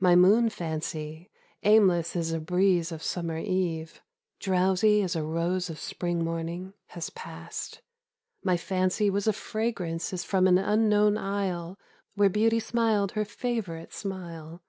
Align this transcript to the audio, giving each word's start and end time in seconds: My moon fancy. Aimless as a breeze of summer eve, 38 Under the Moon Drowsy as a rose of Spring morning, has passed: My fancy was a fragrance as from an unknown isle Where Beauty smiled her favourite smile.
My 0.00 0.16
moon 0.16 0.48
fancy. 0.48 1.28
Aimless 1.62 2.16
as 2.16 2.32
a 2.32 2.40
breeze 2.40 2.90
of 2.90 3.02
summer 3.02 3.36
eve, 3.36 4.00
38 4.00 4.00
Under 4.00 4.00
the 4.00 4.00
Moon 4.56 4.64
Drowsy 4.64 5.02
as 5.02 5.14
a 5.16 5.22
rose 5.22 5.68
of 5.68 5.78
Spring 5.78 6.24
morning, 6.24 6.72
has 6.86 7.10
passed: 7.10 7.82
My 8.42 8.56
fancy 8.56 9.10
was 9.10 9.26
a 9.26 9.34
fragrance 9.34 10.10
as 10.14 10.24
from 10.24 10.46
an 10.46 10.56
unknown 10.56 11.18
isle 11.18 11.78
Where 12.14 12.30
Beauty 12.30 12.60
smiled 12.60 13.12
her 13.12 13.26
favourite 13.26 13.92
smile. 13.92 14.62